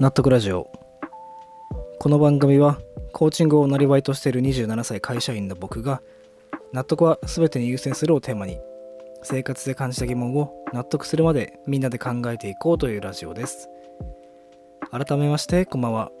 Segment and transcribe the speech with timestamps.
[0.00, 0.70] 納得ラジオ。
[1.98, 2.78] この番組は
[3.12, 6.02] コーチングをなりわいとしている27歳会社員の僕が
[6.72, 8.60] 納得は全てに優先するをテーマに
[9.24, 13.68] 生活で感じた疑問を納得するまでみんなで考えていこうというラジオです。
[14.92, 16.12] 改めましてこんばんは。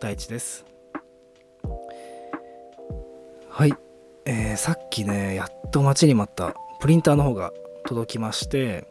[0.00, 0.64] 大地です。
[3.50, 3.74] はい、
[4.24, 7.52] えー、さっきねやっと待ちに待ったプリンターの方が
[7.84, 8.86] 届きまして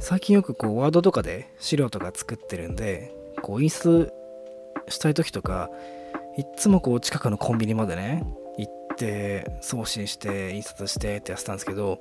[0.00, 4.12] 最近よくこうワードとかで資料とか作ってるんでこう印刷
[4.88, 5.70] したい時とか
[6.36, 8.24] いっつもこう近くのコンビニまでね
[8.56, 12.00] 行って送信して印刷してってやってたんですけど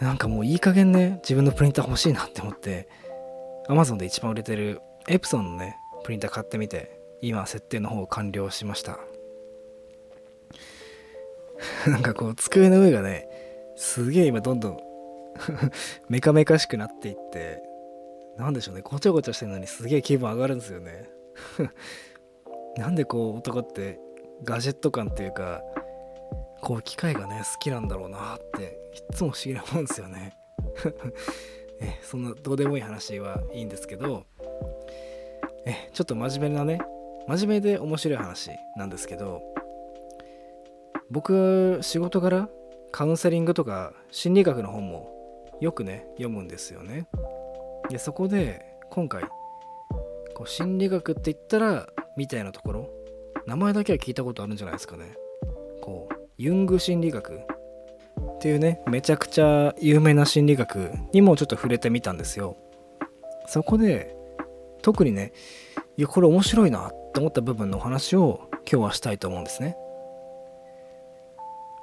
[0.00, 2.88] なんかもういい加減ね自分のプリンター欲しいなって思って
[3.68, 8.98] Amazon で一番売れてるエプソンのねプリンター買ってみて今設定の方を完了しました。
[11.86, 13.28] なんかこう机の上がね
[13.76, 14.80] すげえ今どんどん
[16.08, 17.62] メカメカしくなっていって
[18.40, 18.80] なんでしょうね。
[18.82, 21.10] ごちゃごちゃしてるのにすげえ気分上がるんですよね。
[22.76, 24.00] なんでこう男って
[24.44, 25.62] ガジェット感っていうか
[26.62, 28.62] こう機械がね好きなんだろうなって
[28.94, 30.32] いっつも不思議なもんですよね。
[31.82, 34.24] えそんなどうでもいい話はいいんですけど
[35.66, 36.78] えちょっと真面目なね
[37.26, 39.42] 真面目で面白い話なんですけど
[41.10, 42.48] 僕仕事柄
[42.92, 45.10] カウンセリングとか心理学の本も
[45.60, 47.06] よくね読むんですよね。
[47.90, 49.24] でそこで今回
[50.34, 52.90] こう心理学って言ったらみたいなところ
[53.46, 55.14] 名前だけは聞いたことあるんじゃないですかね。
[55.82, 62.56] こうユング心理学っていうねめちゃくちゃ有名な心理学にもちょっと触れてみたんですよ。
[63.46, 64.14] そこで
[64.82, 65.32] 特にね
[65.96, 69.76] いやこれ面白いなって思った部分のお話を今日はしたいと思うんですね。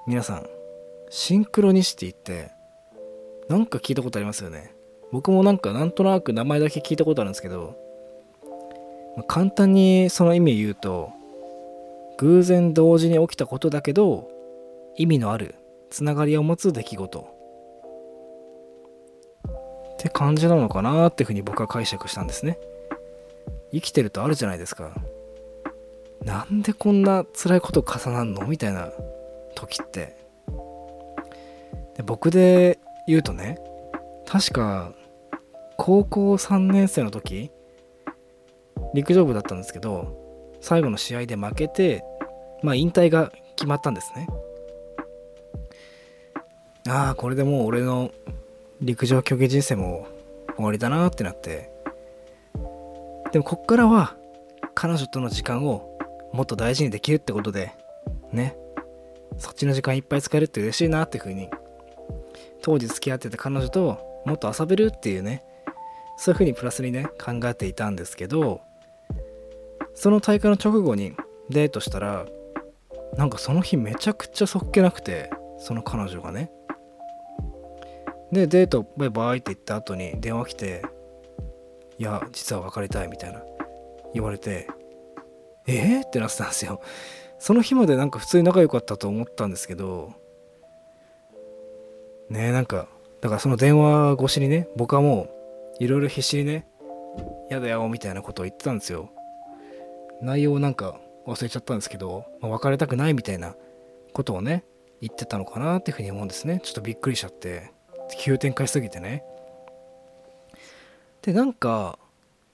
[0.07, 0.47] 皆さん
[1.09, 2.51] シンクロニシティって
[3.49, 4.76] なんか聞いたことありますよね。
[5.11, 7.75] 僕もなんかなんとなく名前だけ聞いたことあるんですけど、
[9.15, 11.09] まあ、簡単にその意味を言うと
[12.17, 14.29] 偶然同時に起きたことだけど
[14.95, 15.55] 意味のある
[15.89, 17.27] つながりを持つ出来事。
[19.93, 22.59] って感じなのかなっていうふうに僕は解釈したんですね。
[23.71, 24.91] 生きてるとあるじゃないですか。
[26.23, 28.45] なんでこんな辛いこと重なんの？
[28.45, 28.91] みたいな
[29.55, 30.15] 時って。
[31.95, 33.57] で僕で言うとね
[34.27, 34.91] 確か
[35.77, 37.49] 高校3年生の時
[38.93, 42.03] 陸上部だったんですけど最後の試合で負けて
[42.61, 44.27] まあ引退が決まったんですね。
[46.89, 48.11] ああこれでもう俺の
[48.81, 50.07] 陸上競技人生も
[50.55, 51.71] 終わりだなってなって。
[53.31, 54.15] でもこっからは
[54.73, 55.97] 彼女との時間を
[56.33, 57.73] もっと大事にできるってことで
[58.31, 58.57] ね。
[59.37, 61.49] そっちの時間いっぱい使えるって嬉しいなっていうふうに
[62.61, 65.43] 当時付き合ってた彼女ともっと遊べるっていうね
[66.17, 68.61] そういうふうにプラスにね考えていたんですけど
[69.95, 71.13] その大会の直後に
[71.49, 72.25] デートしたら
[73.15, 76.51] なんかその日めちゃくちゃそっけなくてその彼女がね。
[78.31, 80.83] でデートバイバイって言った後に電話来て
[81.97, 83.41] いや実は別れたいみたいな
[84.13, 84.67] 言われて
[85.65, 86.81] えー、ってなってたんですよ。
[87.39, 90.11] その日までなんか普通に仲良かったと思ったんですけど
[92.29, 92.89] ねなんか
[93.21, 95.27] だからその電話越しにね僕はも
[95.79, 96.67] ういろいろ必死にね
[97.49, 99.11] やだよみたいなことを言ってたんですよ。
[100.21, 103.55] 内容なんか忘れちゃったんですけど、まあ、別れたくないみたいな
[104.13, 104.63] ことをね
[105.01, 106.59] 言ってたのかなっていうふうに思うんですね。
[106.63, 107.71] ちょっとびっくりしちゃって
[108.19, 109.23] 急展開しすぎてね。
[111.21, 111.99] でなんか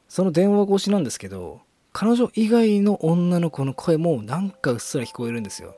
[0.10, 5.76] その電話越しなんですけど彼女以外の女の子の声もなんかうっすら聞こえるんですよ。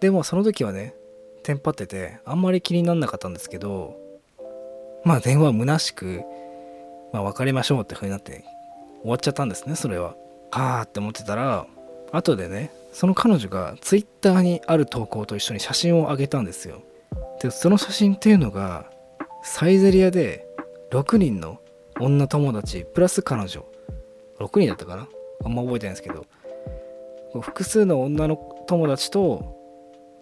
[0.00, 0.94] でもその時はね
[1.46, 3.96] テンパっててあんまり気になんなかったんですけど
[5.04, 6.22] まあ電話虚しく、
[7.12, 8.42] まあ、別れましょうって風になって
[9.02, 10.16] 終わっちゃったんですねそれは。
[10.50, 11.68] はあって思ってたら
[12.10, 16.82] 後でねその彼女が twitter にある投稿と一緒に写真をあげたんですよ。
[17.40, 18.90] でその写真っていうのが
[19.44, 20.48] サイゼリアで
[20.90, 21.60] 6人の
[22.00, 23.64] 女友達プラス彼女。
[24.40, 25.06] 6人だったかな？
[25.44, 26.26] あんま覚えてないんですけど。
[27.40, 29.56] 複数の女の友達と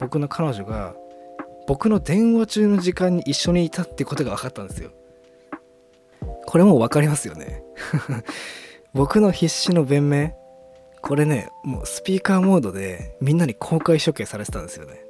[0.00, 0.94] 僕の彼女が
[1.66, 4.90] 僕の電話中の時間に一緒にいたってことが分かったんですよ。
[6.46, 7.62] これもう分かりますよね。
[8.92, 10.32] 僕の必死の弁明。
[11.00, 15.04] これねもうスピーカーモードでみんなに公開処刑されてたんですよね。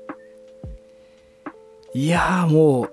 [1.92, 2.92] いやーもう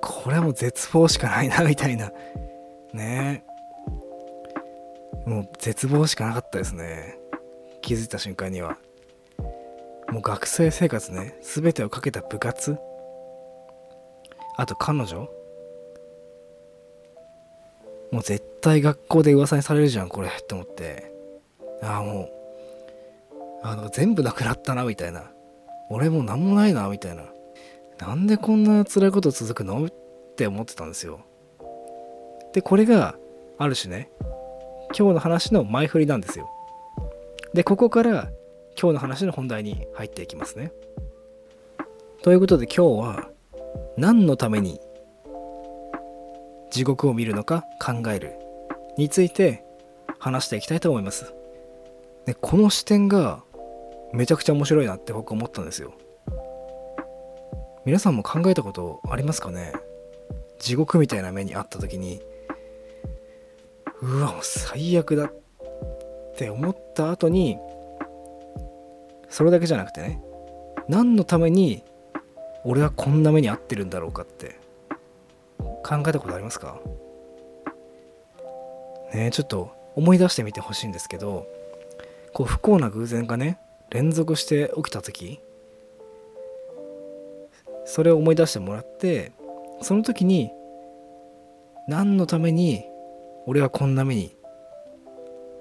[0.00, 2.12] これはもう絶望しかないな みたいな。
[2.92, 3.44] ね。
[5.26, 7.18] もう絶望しかなかったですね。
[7.80, 8.76] 気づいた瞬間には。
[10.14, 12.70] もう学生生活ね全てをかけた部活？
[12.70, 12.78] も
[18.12, 21.10] もう絶対学校で噂にされるじゃんこれって思って。
[21.82, 22.30] ああも
[23.62, 25.32] うあの全部なくなったなみたいな。
[25.90, 27.24] 俺もう何もないなみたいな。
[27.98, 29.84] なんでこんな辛いこと続くの？
[29.84, 29.88] っ
[30.36, 31.22] て思ってたんですよ。
[32.52, 33.16] でこれが
[33.58, 34.10] ある種ね
[34.96, 36.48] 今日の話の前振りなんですよ。
[37.52, 38.30] でここから
[38.80, 40.72] 今日の話の本題に入っていきますね
[42.22, 43.28] ということで今日は
[43.96, 44.80] 何のために
[46.70, 48.34] 地獄を見るのか考える
[48.98, 49.64] について
[50.18, 51.32] 話していきたいと思います。
[52.26, 53.42] でこの視点が
[54.12, 55.92] めちゃくちゃ面白いなって僕思ったんですよ。
[57.84, 59.72] 皆さんも考えたことありますかね？
[60.58, 62.22] 地獄みたいな目にあった時に
[64.00, 65.34] うわもう最悪だっ
[66.36, 67.58] て思った後に
[69.34, 70.22] それだけじゃなくてね
[70.86, 71.82] 何のために
[72.62, 74.60] 俺はこんな目に遭ってるんだろうかって
[75.58, 76.78] 考えたことありますか？
[79.12, 81.48] ねちょっと思い出してみてほしいんですけど
[82.32, 83.58] こう不幸な偶然がね
[83.90, 85.40] 連続して起きた時
[87.86, 89.32] それを思い出してもらって
[89.82, 90.52] その時に
[91.88, 92.84] 何のために
[93.46, 94.36] 俺はこんな目に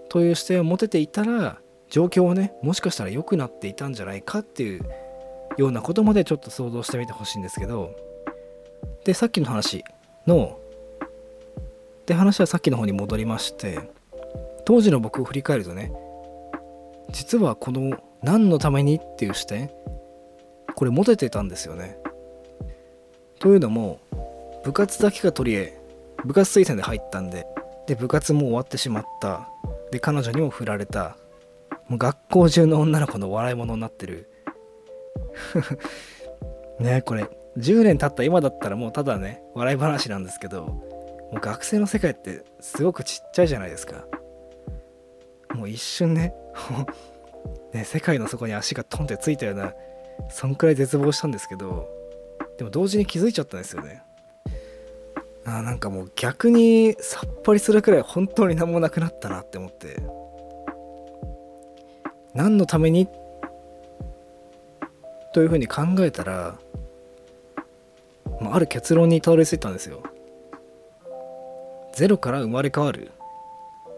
[0.09, 1.57] という視点を持てていたら
[1.93, 4.81] 状況はねもしかしたら良くなっていたんじゃないかっていう
[5.57, 7.95] ようなことまでちょっと想像してみてほしいんですけど。
[9.05, 9.83] でさっきの話
[10.25, 10.57] の
[12.07, 13.79] で話はさっきの方に戻りまして
[14.65, 15.93] 当時の僕を振り返るとね
[17.11, 19.69] 実はこの何のためにっていう視点
[20.75, 21.99] これ持ててたんですよね。
[23.37, 23.99] というのも
[24.63, 25.71] 部活だけが取り柄
[26.25, 27.45] 部活推薦で入ったんで
[27.85, 29.47] で部活も終わってしまった。
[29.91, 31.17] で彼女にも振られた。
[31.87, 34.29] もう学校中の女の子の笑い物になってる。
[36.79, 37.27] ねこれ
[37.57, 44.05] 10年経った今だったらもうただね笑い話なんですけどもう学生の世界ってすごくちっちゃいじゃないですか。
[45.53, 46.33] もう一瞬ね
[47.73, 49.73] ね世界の底に足がトンってついたような
[50.29, 51.87] そんくらい絶望したんですけど
[52.57, 54.01] でも同時に気づいちゃったんですよね。
[55.45, 60.01] あなんかもう逆にさっぱりするくらい本当に何もなくなったなって思って。
[62.33, 63.07] 何のために？
[65.33, 66.59] というふうに考えたら
[68.39, 70.03] まある結論にたどり着いたんですよ。
[71.93, 73.11] ゼロから生まれ変わる。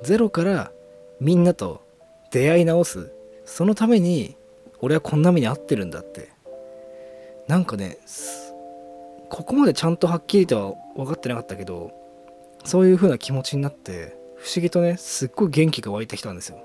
[0.03, 0.71] ゼロから
[1.19, 1.81] みんなと
[2.31, 3.11] 出会い直す。
[3.45, 4.35] そのために
[4.81, 6.29] 俺はこんな目に遭ってるんだって。
[7.47, 7.97] なんかね
[9.29, 11.91] ここまでちゃんとはっきりとは分かってなかったけど
[12.63, 16.57] そういう風な気持ちになって不思議とねすっごい元気が湧いてきたんですよ、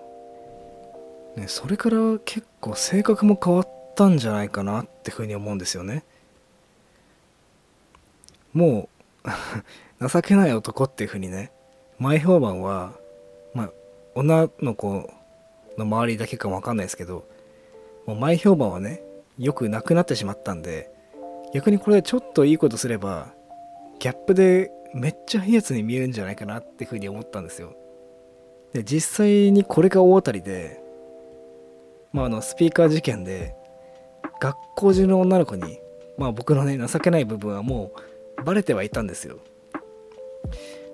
[1.37, 6.05] ね、それから結構性格も変わったんじゃないかなってふうに思うんですよね。
[8.53, 8.89] も
[10.01, 11.53] う 情けない男っていうふうにね
[11.99, 12.95] 前評判は
[13.55, 13.73] まあ
[14.15, 15.09] 女の子
[15.79, 17.27] の周りだけかもわかんないですけど
[18.07, 19.03] もう前評判はね
[19.39, 20.91] よくなくなってしまったんで
[21.55, 23.33] 逆にこれでちょっといいことすれば
[23.99, 27.75] ギャップでめっちゃいいやつに見えるんじゃないかなっていうふうに思ったんですよ。
[28.73, 30.83] で実際にこれが大当たりで
[32.13, 33.55] まああのスピーカー事件で
[34.41, 35.79] 学校中の女の子に
[36.19, 37.93] まあ僕のね情けない部分はも
[38.39, 39.39] うバレてはいたんですよ。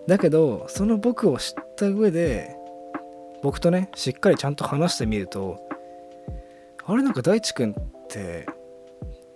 [0.06, 2.56] だけどその僕を知った上で
[3.42, 5.58] 僕とねしっかりちゃんと話してみると
[6.84, 8.46] あれなんか大地君って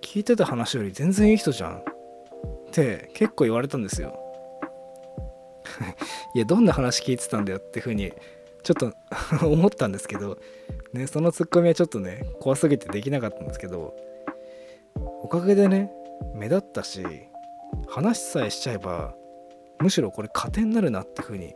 [0.01, 1.85] 聞いてた話より全然いい人じゃんっ
[2.73, 4.19] て結構言われたんですよ。
[6.35, 8.13] いやどんな話聞いてたんだよって風に
[8.63, 8.93] ちょっと
[9.47, 10.39] 思ったんですけど
[10.93, 13.95] ねそのツッコミはちょっとね怖すぎてできなかったんですけど
[15.23, 15.91] おかげでね
[16.35, 17.05] 目立ったし
[17.89, 19.15] 話さえしちゃえば
[19.81, 21.55] むしろこれ加点になるなって風に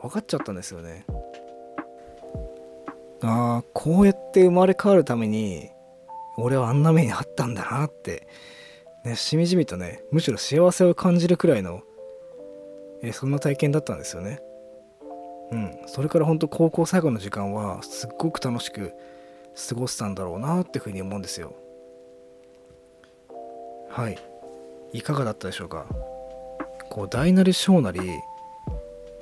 [0.00, 1.06] 分かっちゃったんですよね。
[3.22, 5.70] ああこうやって生まれ変わるために
[6.36, 8.26] 俺はあんな目にあったんだなって、
[9.02, 11.80] ね、しみじみとねむしろ幸せを感じるくらいの
[13.02, 14.40] えそんな体験だったんですよね。
[15.54, 18.92] うん、それから本当高校最後の時間はすっごく楽しく
[19.68, 21.54] 過ごせたんだろうなっていうふうに思うんですよ。
[23.88, 24.18] はい。
[24.92, 25.86] いかがだったでしょうか？
[26.90, 28.00] こう大なり小なり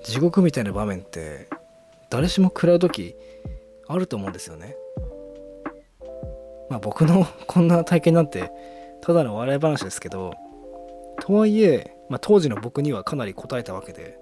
[0.02, 1.48] 地獄みたいな場面って
[2.10, 3.14] 誰しも食らう時
[3.88, 4.76] あると思うんですよね
[6.68, 8.50] まあ僕の こんな体験なんて
[9.00, 10.32] ただの笑い話ですけど
[11.20, 14.18] とはいえ、まあ、当時の僕にはかなり応えたわけで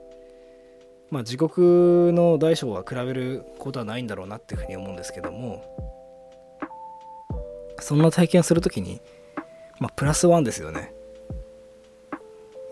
[1.10, 5.64] まあ地獄の大小は比べることはないんだろうなっていうふうに思うんですけども
[7.80, 9.00] そんな体験をする時に
[9.78, 10.92] まあプラスワンですよね。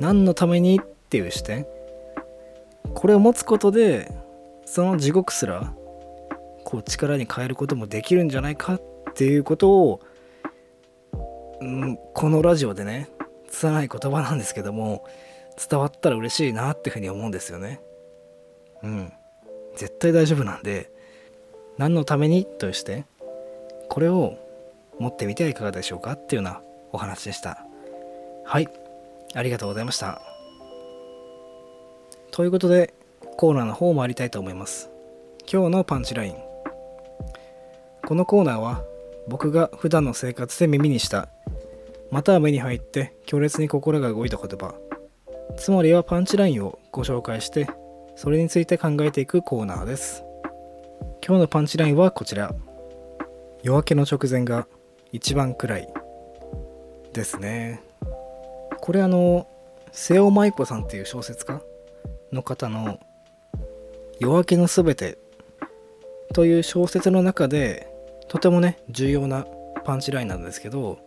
[0.01, 1.67] 何のためにっていう視点。
[2.95, 4.13] これを持つことで
[4.65, 5.73] その地獄すら
[6.65, 8.83] こう力に変えることもできるんじゃないかっ
[9.15, 10.01] ていうことを、
[11.61, 13.09] うん、このラジオでね
[13.51, 15.05] 拙い言葉なんですけども
[15.71, 17.81] 伝わったら嬉しいなっていうふうに思うんですよね。
[18.83, 19.13] うん。
[19.77, 20.91] 絶対大丈夫なんで
[21.77, 23.05] 何のためにとして
[23.89, 24.37] これを
[24.99, 26.61] 持ってみてはいかがでしょうかっていうような
[26.93, 27.65] お話でした。
[28.45, 28.69] はい。
[29.35, 30.21] ありがとうございました。
[32.31, 32.95] ということで
[33.37, 34.91] コーナーの方もありたいと思います。
[35.51, 36.35] 今日のパンチライン。
[38.07, 38.83] このコーナーは
[39.29, 41.29] 僕が普段の生活で耳にした
[42.11, 44.75] または目に入って強烈に心が動いた言葉。
[45.57, 47.69] つまりはパンチラインをご紹介して
[48.19, 50.25] それについて考えていくコーナーです。
[51.25, 52.53] 今日のパンチラインはこちら。
[53.63, 54.67] 夜明けの直前が
[55.13, 55.89] 一番暗い
[57.13, 57.81] ですね。
[58.81, 59.47] これあの
[59.93, 61.63] 瀬尾舞子さんっていう小説家
[62.33, 62.99] の方の
[64.19, 65.17] 「夜明けのすべて」
[66.35, 67.87] という小説の中で
[68.27, 69.47] とてもね重要な
[69.85, 70.99] パンチラインなんですけど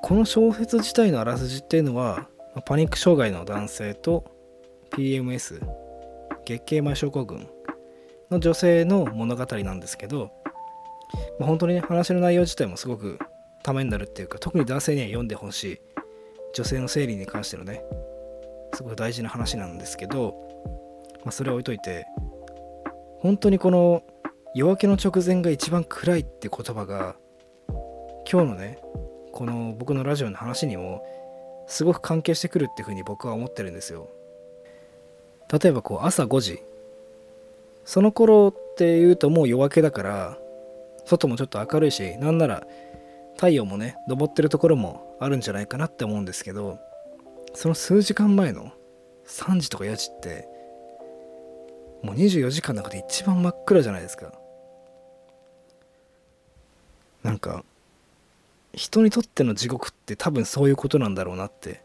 [0.00, 2.28] この小説自体のあらすじっていうのは
[2.66, 4.24] パニック障害の男性と
[4.92, 5.85] PMS
[6.46, 7.48] 月経前症候群
[8.30, 10.30] の女性の物語なんですけど、
[11.38, 13.18] まあ、本当にね話の内容自体もすごく
[13.62, 15.80] ためになるっていうか特に男性には読んでほしい
[16.54, 17.82] 女性の生理に関してのね
[18.74, 20.34] すごく大事な話なんですけど、
[21.24, 22.06] まあ、それは置いといて
[23.20, 24.02] 本当にこの
[24.54, 27.16] 夜明けの直前が一番暗いって言葉が
[28.30, 28.78] 今日のね
[29.32, 31.02] この僕のラジオの話にも
[31.66, 34.08] すごく関係してくるっていうふうに僕は思ってるんですよ。
[35.52, 36.62] 例えばこう朝5時。
[37.84, 40.38] その頃っていうともう夜明けだから
[41.04, 42.66] 外もちょっと明るいしなんなら
[43.36, 46.80] 太陽もね昇ってるところもあるんじゃないかなって思うんですけど
[47.54, 48.72] その数時間前の
[49.28, 50.48] 3時とか4時って
[52.02, 54.32] もう24時間の中で一番真っ暗じゃないですか。
[57.22, 57.64] なんか
[58.72, 61.80] 人にとっての地獄って多分そういうことなんだろうなって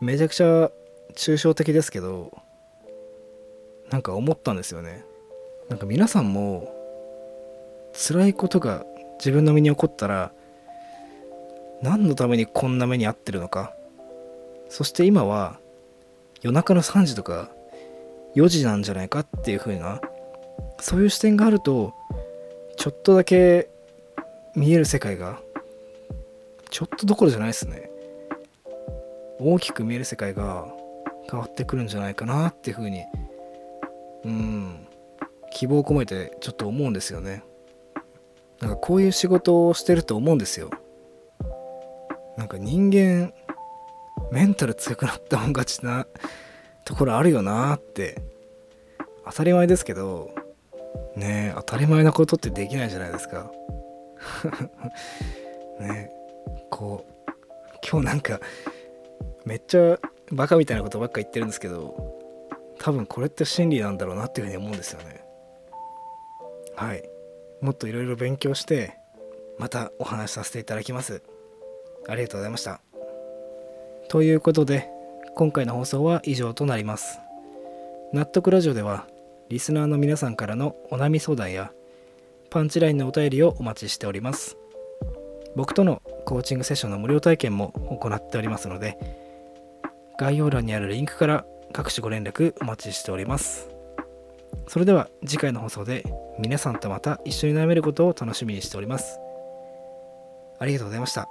[0.00, 0.70] めちゃくちゃ
[1.16, 2.36] 抽象的ですけど
[3.90, 5.04] なんか思ったんですよね。
[5.68, 6.74] なんか皆さんも
[7.92, 8.84] 辛いことが
[9.18, 10.32] 自分の身に起こったら
[11.82, 13.74] 何のためにこんな目に遭ってるのか。
[14.68, 15.58] そして今は
[16.42, 17.50] 夜中の3時とか
[18.36, 20.00] 4時なんじゃないかっていう風な
[20.80, 21.94] そういう視点があると
[22.76, 23.70] ちょっとだけ
[24.54, 25.40] 見える世界が
[26.70, 27.90] ちょっとどころじゃないですね。
[29.40, 30.68] 大きく見える世界が
[31.30, 33.04] 変わってくるんじゃないかなっていうふうに
[34.24, 34.86] うん。
[35.50, 37.42] 希望を込めてちょっと思うんですよね。
[38.60, 40.70] なんかこういう仕事をしてると思うんですよ。
[42.36, 43.32] なんか人間
[44.30, 46.06] メンタル強くなったもん勝ちな
[46.84, 48.22] ところあるよなって。
[49.24, 50.30] 当たり前ですけど。
[51.16, 53.50] ね当たり前なことってできないじゃないですか。
[55.80, 56.10] ね
[56.70, 57.32] こう
[57.88, 58.40] 今日なんか
[59.44, 59.98] めっちゃ
[60.32, 62.17] バカみたいなことばっか言ってるんですけど。
[62.78, 65.24] 多分これって真理なんだろうなっていうふうに思うんですよね。
[66.76, 67.02] はい。
[67.60, 68.96] もっといろいろ勉強して
[69.58, 71.22] またお話しさせていただきます。
[72.08, 72.80] ありがとうございました。
[74.08, 74.88] ということで
[75.34, 77.18] 今回の放送は以上となります。
[78.12, 79.06] 納得ラジオでは
[79.48, 81.72] リスナーの皆さんからのお悩み相談や
[82.50, 84.56] パンチラインのお便りをお待ちしております。
[85.56, 88.96] 僕とのコーチングセッションの無料体験も行っておりますので
[90.18, 93.68] 概要欄にあるリンクから各種ご連絡お待ちしております。
[94.66, 96.04] それでは次回の放送で
[96.38, 99.18] 皆さんとまた一緒に悩めることを楽しみにしております。
[100.58, 101.28] ありがとうございました。